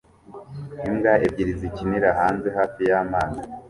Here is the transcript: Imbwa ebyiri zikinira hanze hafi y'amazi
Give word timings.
Imbwa 0.87 1.13
ebyiri 1.27 1.53
zikinira 1.61 2.09
hanze 2.19 2.47
hafi 2.57 2.81
y'amazi 2.89 3.39